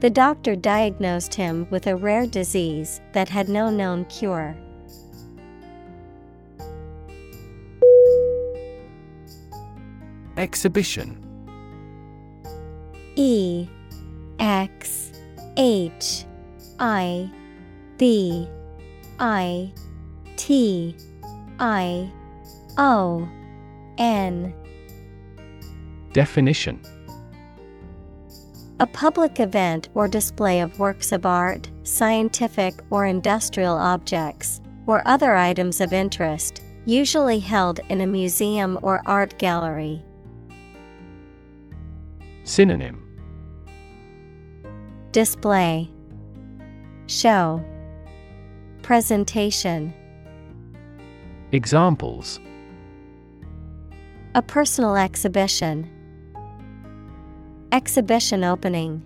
[0.00, 4.56] The doctor diagnosed him with a rare disease that had no known cure.
[10.36, 11.22] Exhibition
[13.14, 13.68] E
[14.40, 15.12] X
[15.56, 16.24] H
[16.80, 17.30] I
[17.96, 18.48] B
[19.20, 19.72] I
[20.36, 20.96] T
[21.60, 22.10] I
[22.78, 23.26] O
[23.98, 24.54] N.
[26.12, 26.80] Definition.
[28.80, 35.34] A public event or display of works of art, scientific or industrial objects, or other
[35.34, 40.04] items of interest, usually held in a museum or art gallery.
[42.44, 43.02] Synonym.
[45.12, 45.90] Display.
[47.06, 47.64] Show.
[48.82, 49.94] Presentation.
[51.52, 52.38] Examples
[54.36, 55.90] a personal exhibition.
[57.72, 59.02] Exhibition opening.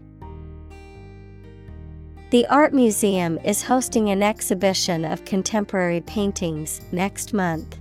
[2.30, 7.78] The Art Museum is hosting an exhibition of contemporary paintings next month.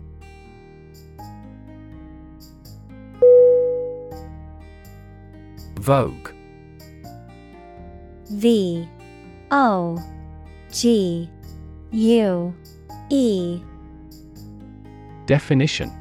[5.80, 6.30] Vogue
[8.30, 8.88] V
[9.50, 9.98] O
[10.72, 11.28] G
[11.94, 12.56] U
[13.10, 13.60] E
[15.26, 15.99] Definition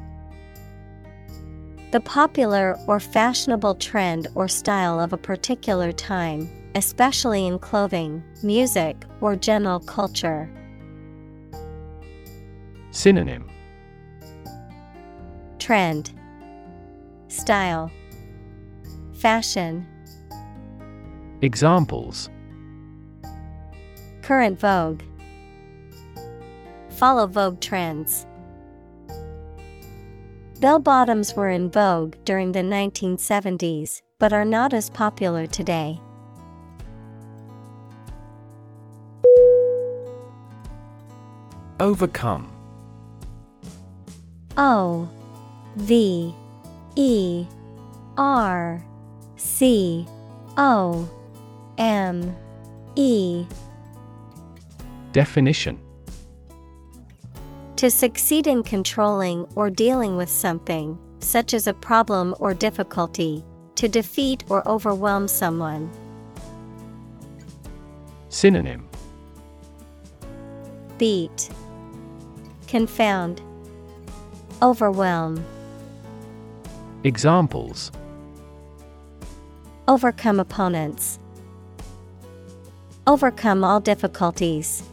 [1.91, 8.95] the popular or fashionable trend or style of a particular time, especially in clothing, music,
[9.21, 10.47] or general culture.
[12.91, 13.49] Synonym.
[15.57, 16.13] Trend.
[17.27, 17.89] Style.
[19.13, 19.87] Fashion.
[21.41, 22.29] Examples.
[24.21, 25.01] Current vogue.
[26.91, 28.27] Follow vogue trends.
[30.59, 36.01] Bell bottoms were in vogue during the 1970s, but are not as popular today.
[41.79, 42.51] Overcome.
[44.57, 45.09] O
[45.77, 46.35] V
[46.97, 47.45] E
[48.17, 48.83] R
[49.37, 50.05] C
[50.57, 51.09] O
[51.77, 52.35] M
[52.97, 53.45] E.
[55.13, 55.79] Definition
[57.79, 63.41] To succeed in controlling or dealing with something, such as a problem or difficulty,
[63.75, 65.89] to defeat or overwhelm someone.
[68.27, 68.85] Synonym
[70.97, 71.49] Beat
[72.67, 73.41] Confound
[74.61, 75.41] Overwhelm
[77.05, 77.93] Examples
[79.87, 81.17] Overcome opponents.
[83.07, 84.83] Overcome all difficulties.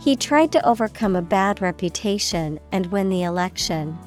[0.00, 3.98] He tried to overcome a bad reputation and win the election.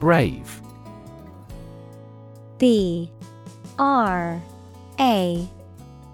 [0.00, 0.60] Brave.
[2.58, 3.12] B.
[3.78, 4.42] R.
[4.98, 5.48] A.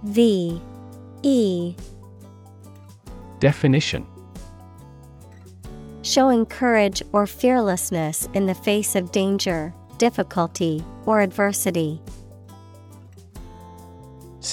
[0.02, 0.60] V.
[1.22, 1.74] E.
[3.40, 4.06] Definition.
[6.02, 12.02] Showing courage or fearlessness in the face of danger, difficulty, or adversity.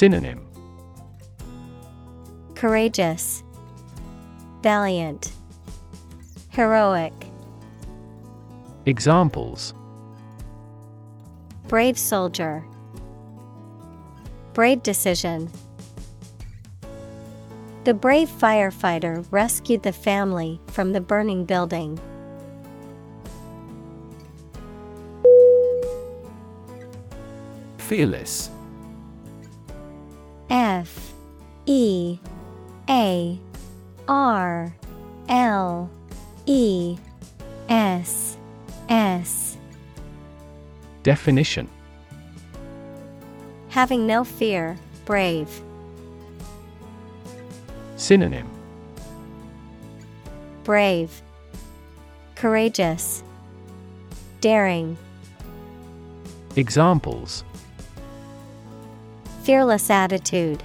[0.01, 0.43] Synonym
[2.55, 3.43] Courageous,
[4.63, 5.31] Valiant,
[6.49, 7.13] Heroic.
[8.87, 9.75] Examples
[11.67, 12.65] Brave soldier.
[14.53, 15.51] Brave decision.
[17.83, 21.99] The brave firefighter rescued the family from the burning building.
[27.77, 28.49] Fearless
[34.11, 34.75] R
[35.29, 35.89] L
[36.45, 36.97] E
[37.69, 38.37] S
[38.89, 39.57] S.
[41.01, 41.69] Definition.
[43.69, 45.61] Having no fear, brave.
[47.95, 48.49] Synonym.
[50.65, 51.21] Brave,
[52.35, 53.23] Courageous,
[54.41, 54.97] Daring,
[56.57, 57.45] Examples.
[59.43, 60.61] Fearless attitude,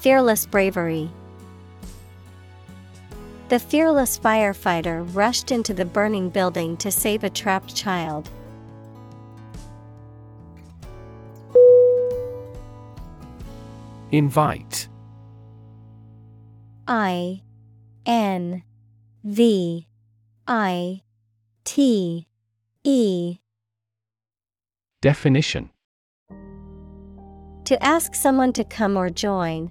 [0.00, 1.10] Fearless bravery.
[3.54, 8.28] The fearless firefighter rushed into the burning building to save a trapped child.
[14.10, 14.88] Invite.
[16.88, 17.42] I
[18.04, 18.64] N
[19.22, 19.86] V
[20.48, 21.02] I
[21.62, 22.26] T
[22.82, 23.38] E.
[25.00, 25.70] Definition.
[27.66, 29.70] To ask someone to come or join,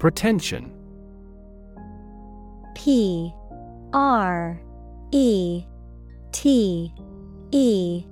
[0.00, 0.72] Pretension.
[2.74, 3.34] P
[3.92, 4.58] R
[5.12, 5.62] E
[6.32, 6.94] T
[7.50, 8.06] E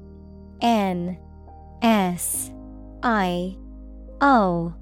[0.60, 1.18] N
[1.80, 2.52] S
[3.02, 3.56] I
[4.20, 4.74] O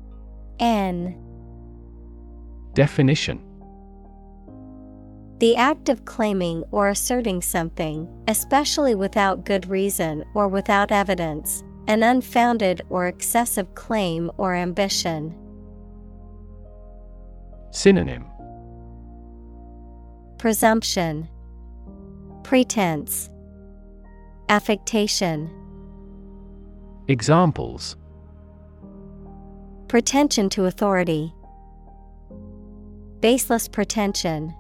[0.59, 1.17] N.
[2.75, 3.41] Definition.
[5.39, 12.03] The act of claiming or asserting something, especially without good reason or without evidence, an
[12.03, 15.46] unfounded or excessive claim or ambition.
[17.71, 18.25] Synonym.
[20.39, 21.29] Presumption,
[22.43, 23.31] Pretense,
[24.49, 25.51] Affectation,
[27.09, 27.97] Examples.
[29.89, 31.33] Pretension to authority,
[33.21, 34.53] baseless pretension.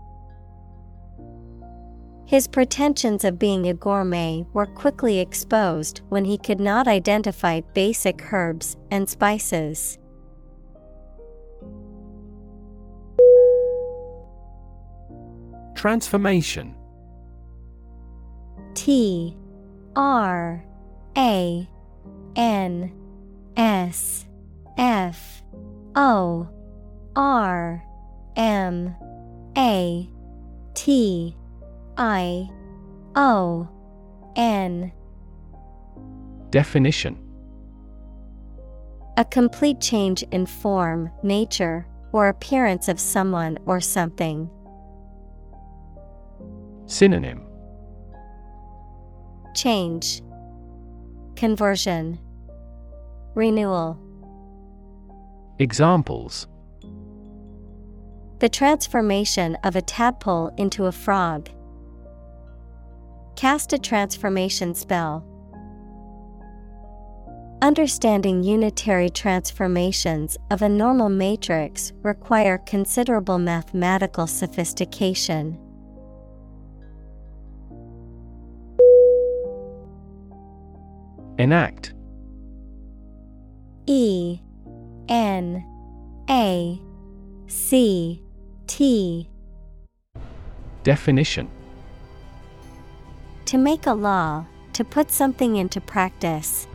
[2.26, 8.32] His pretensions of being a gourmet were quickly exposed when he could not identify basic
[8.32, 9.98] herbs and spices.
[15.76, 16.74] Transformation.
[18.74, 19.36] T
[19.94, 20.64] R
[21.16, 21.68] A
[22.34, 22.92] N
[23.56, 24.26] S
[24.78, 25.42] F
[25.94, 26.48] O
[27.14, 27.84] R
[28.36, 28.96] M
[29.56, 30.10] A
[30.74, 31.36] T
[31.98, 32.50] I
[33.14, 33.68] O
[34.34, 34.92] N.
[36.50, 37.22] Definition.
[39.18, 44.50] A complete change in form, nature, or appearance of someone or something.
[46.86, 47.42] Synonym
[49.54, 50.22] Change,
[51.34, 52.20] Conversion,
[53.34, 53.98] Renewal.
[55.58, 56.46] Examples
[58.38, 61.50] The transformation of a tadpole into a frog.
[63.34, 65.26] Cast a transformation spell.
[67.62, 75.58] Understanding unitary transformations of a normal matrix require considerable mathematical sophistication.
[81.38, 81.92] Enact.
[83.86, 84.40] E
[85.08, 85.64] N
[86.30, 86.80] A
[87.46, 88.22] C
[88.66, 89.28] T.
[90.82, 91.50] Definition.
[93.46, 96.66] To make a law, to put something into practice.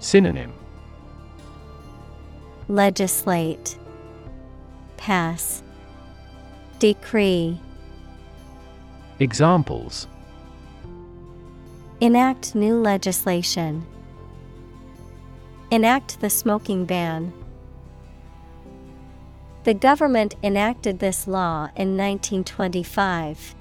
[0.00, 0.52] Synonym.
[2.68, 3.76] Legislate,
[4.96, 5.62] Pass,
[6.78, 7.60] Decree.
[9.18, 10.06] Examples
[12.02, 13.86] Enact new legislation.
[15.70, 17.32] Enact the smoking ban.
[19.62, 23.54] The government enacted this law in 1925.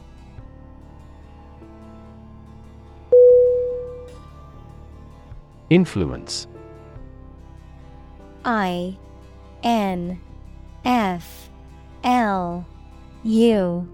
[5.70, 6.48] Influence
[8.44, 8.98] I
[9.62, 10.20] N
[10.84, 11.52] F
[12.04, 12.66] L
[13.24, 13.88] U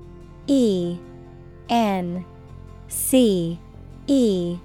[0.48, 0.98] E
[1.68, 2.26] N
[2.88, 3.60] C
[4.08, 4.58] E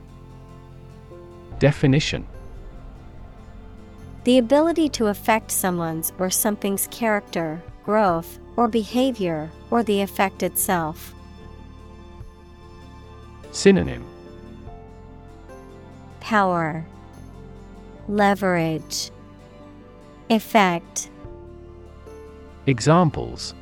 [1.59, 2.27] Definition
[4.25, 11.13] The ability to affect someone's or something's character, growth, or behavior, or the effect itself.
[13.51, 14.05] Synonym
[16.21, 16.87] Power,
[18.09, 19.11] Leverage,
[20.31, 21.11] Effect.
[22.67, 23.55] Examples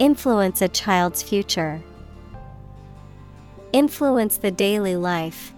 [0.00, 1.80] Influence a child's future.
[3.74, 5.52] Influence the daily life.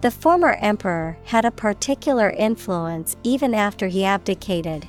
[0.00, 4.88] The former emperor had a particular influence even after he abdicated.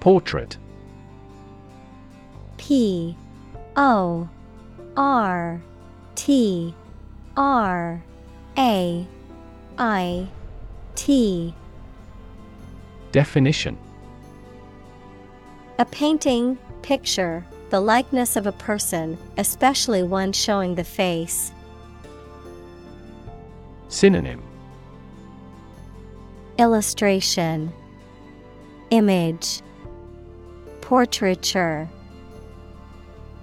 [0.00, 0.56] Portrait
[2.56, 3.16] P
[3.76, 4.28] O
[4.96, 5.62] R
[6.16, 6.74] T
[7.36, 8.02] R
[8.58, 9.06] A
[9.78, 10.28] I
[10.96, 11.54] T
[13.12, 13.78] Definition
[15.82, 21.50] A painting, picture, the likeness of a person, especially one showing the face.
[23.88, 24.40] Synonym
[26.56, 27.72] Illustration
[28.90, 29.60] Image
[30.82, 31.88] Portraiture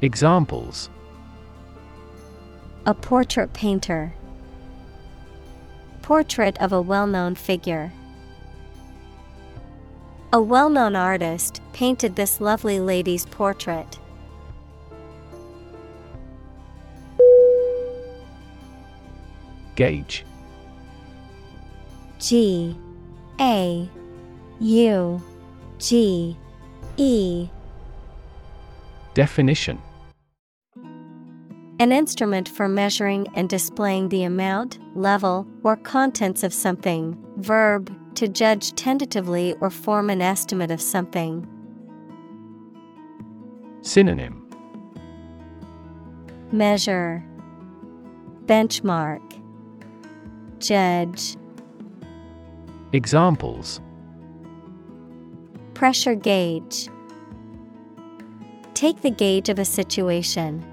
[0.01, 0.89] Examples
[2.85, 4.13] A portrait painter.
[6.03, 7.91] Portrait of a well known figure.
[10.31, 13.97] A well known artist painted this lovely lady's portrait.
[19.75, 20.25] Gauge
[22.19, 22.75] G.
[23.39, 23.89] A.
[24.59, 25.23] U.
[25.77, 26.35] G.
[26.97, 27.47] E.
[29.13, 29.81] Definition.
[31.79, 37.17] An instrument for measuring and displaying the amount, level, or contents of something.
[37.37, 41.47] Verb, to judge tentatively or form an estimate of something.
[43.81, 44.45] Synonym
[46.51, 47.23] Measure,
[48.45, 49.21] Benchmark,
[50.59, 51.37] Judge.
[52.91, 53.79] Examples
[55.73, 56.89] Pressure gauge.
[58.73, 60.65] Take the gauge of a situation.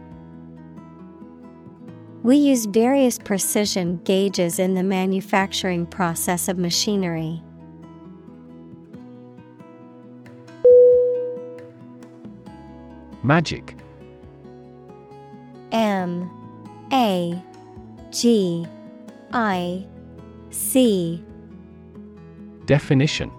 [2.23, 7.41] We use various precision gauges in the manufacturing process of machinery.
[13.27, 13.77] Magic.
[15.73, 16.31] M
[16.93, 17.43] A
[18.13, 18.65] G
[19.33, 19.85] I
[20.51, 21.25] C.
[22.67, 23.33] Definition.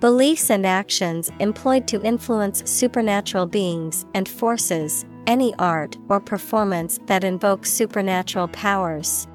[0.00, 7.24] Beliefs and actions employed to influence supernatural beings and forces, any art or performance that
[7.24, 9.26] invokes supernatural powers.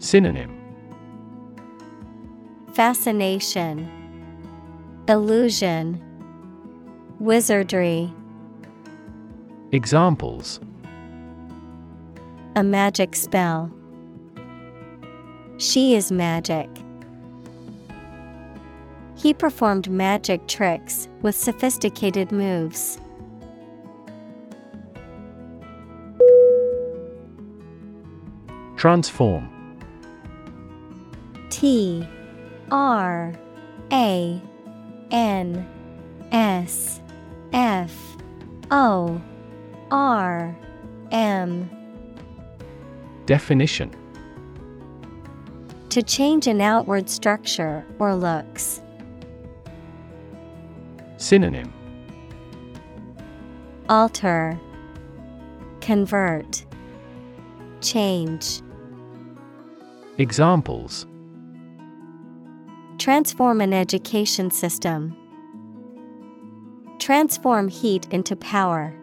[0.00, 0.60] Synonym.
[2.72, 3.88] Fascination,
[5.08, 6.03] Illusion,
[7.24, 8.12] Wizardry.
[9.72, 10.60] Examples
[12.54, 13.72] A magic spell.
[15.56, 16.68] She is magic.
[19.16, 23.00] He performed magic tricks with sophisticated moves.
[28.76, 29.48] Transform
[31.48, 32.06] T
[32.70, 33.32] R
[33.90, 34.42] A
[35.10, 35.66] N
[36.30, 37.00] S
[37.54, 38.16] F
[38.72, 39.22] O
[39.92, 40.56] R
[41.12, 41.70] M.
[43.26, 43.94] Definition.
[45.90, 48.82] To change an outward structure or looks.
[51.16, 51.72] Synonym.
[53.88, 54.58] Alter.
[55.80, 56.66] Convert.
[57.80, 58.62] Change.
[60.18, 61.06] Examples.
[62.98, 65.16] Transform an education system.
[66.98, 68.94] Transform heat into power.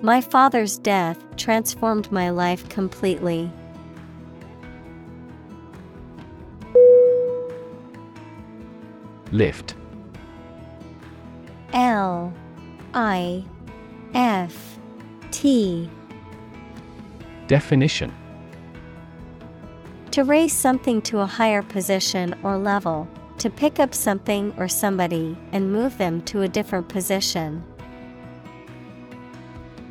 [0.00, 3.50] My father's death transformed my life completely.
[9.32, 9.74] Lift
[11.72, 12.32] L
[12.94, 13.44] I
[14.14, 14.78] F
[15.30, 15.90] T
[17.48, 18.14] Definition
[20.12, 23.08] To raise something to a higher position or level,
[23.38, 27.62] to pick up something or somebody and move them to a different position.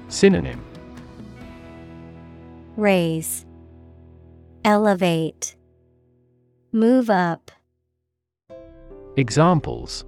[0.07, 0.63] Synonym
[2.75, 3.45] Raise,
[4.63, 5.55] Elevate,
[6.71, 7.51] Move up,
[9.17, 10.03] Examples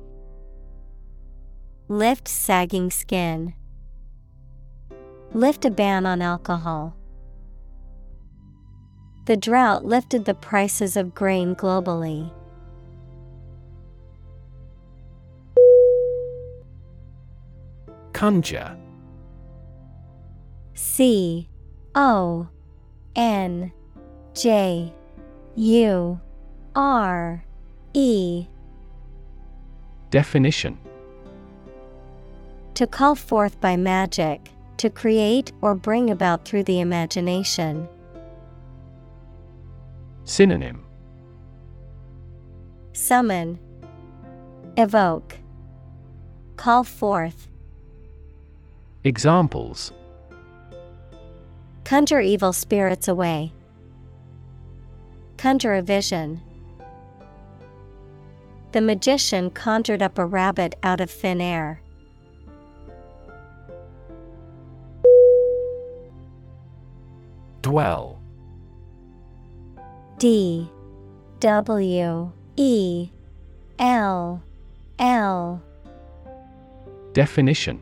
[1.87, 3.53] Lift sagging skin,
[5.33, 6.97] Lift a ban on alcohol.
[9.25, 12.31] The drought lifted the prices of grain globally.
[18.17, 18.75] Conjure.
[20.73, 21.47] C
[21.93, 22.47] O
[23.15, 23.71] N
[24.33, 24.91] J
[25.55, 26.19] U
[26.75, 27.45] R
[27.93, 28.47] E.
[30.09, 30.79] Definition.
[32.73, 37.87] To call forth by magic, to create or bring about through the imagination.
[40.23, 40.83] Synonym.
[42.93, 43.59] Summon,
[44.75, 45.37] Evoke,
[46.55, 47.46] Call forth,
[49.03, 49.91] Examples.
[51.83, 53.53] Conjure evil spirits away.
[55.37, 56.41] Conjure a vision.
[58.73, 61.81] The magician conjured up a rabbit out of thin air.
[67.61, 68.19] Dwell.
[70.17, 70.69] D.
[71.39, 72.31] W.
[72.55, 73.09] E.
[73.79, 74.41] L.
[74.99, 75.61] L.
[77.13, 77.81] Definition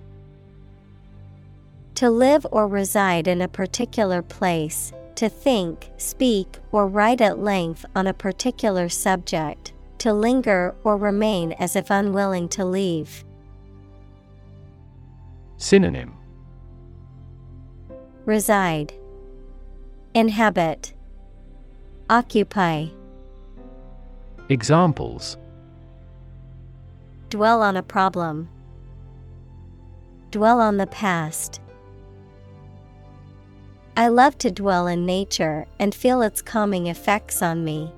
[1.96, 7.86] To live or reside in a particular place, to think, speak, or write at length
[7.96, 13.24] on a particular subject, to linger or remain as if unwilling to leave.
[15.56, 16.14] Synonym.
[18.26, 18.94] Reside,
[20.14, 20.94] Inhabit,
[22.10, 22.88] Occupy,
[24.50, 25.38] Examples.
[27.30, 28.50] Dwell on a problem,
[30.32, 31.62] Dwell on the past.
[33.98, 37.92] I love to dwell in nature and feel its calming effects on me.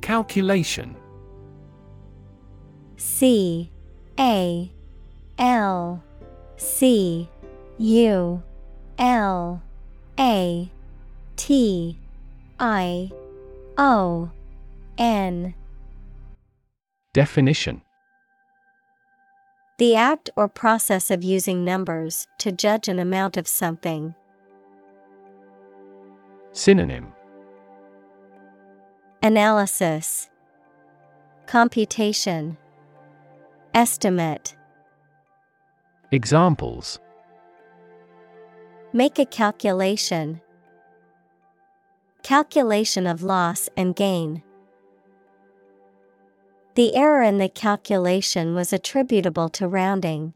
[0.00, 0.96] Calculation.
[2.96, 3.70] C
[4.18, 4.70] A
[5.38, 6.02] L
[6.56, 7.28] C
[7.78, 8.42] U
[8.98, 9.62] L
[10.18, 10.70] A
[11.36, 11.98] T
[12.58, 13.10] I
[13.76, 14.30] O
[14.96, 15.54] N.
[17.12, 17.83] Definition
[19.76, 24.14] The act or process of using numbers to judge an amount of something.
[26.52, 27.12] Synonym
[29.20, 30.30] Analysis
[31.46, 32.56] Computation
[33.74, 34.54] Estimate
[36.12, 37.00] Examples
[38.92, 40.40] Make a calculation.
[42.22, 44.44] Calculation of loss and gain.
[46.74, 50.34] The error in the calculation was attributable to rounding.